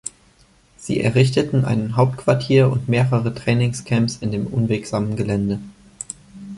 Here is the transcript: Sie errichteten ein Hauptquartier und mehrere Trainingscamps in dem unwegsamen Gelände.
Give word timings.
Sie 0.77 0.99
errichteten 0.99 1.63
ein 1.63 1.95
Hauptquartier 1.95 2.71
und 2.71 2.89
mehrere 2.89 3.35
Trainingscamps 3.35 4.15
in 4.19 4.31
dem 4.31 4.47
unwegsamen 4.47 5.15
Gelände. 5.15 5.59